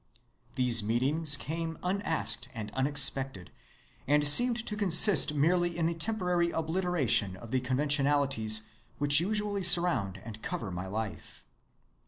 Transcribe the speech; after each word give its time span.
These 0.55 0.81
meetings 0.83 1.37
came 1.37 1.77
unasked 1.83 2.49
and 2.55 2.71
unexpected, 2.71 3.51
and 4.07 4.27
seemed 4.27 4.65
to 4.65 4.75
consist 4.75 5.35
merely 5.35 5.77
in 5.77 5.85
the 5.85 5.93
temporary 5.93 6.49
obliteration 6.49 7.35
of 7.35 7.51
the 7.51 7.61
conventionalities 7.61 8.61
which 8.97 9.19
usually 9.19 9.61
surround 9.61 10.19
and 10.25 10.41
cover 10.41 10.71
my 10.71 10.87
life.... 10.87 11.43